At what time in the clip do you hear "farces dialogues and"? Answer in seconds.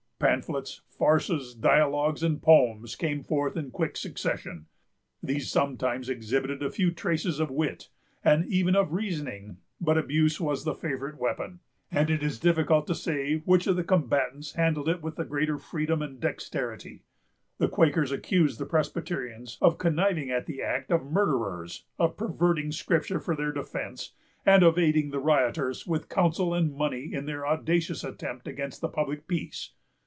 0.87-2.43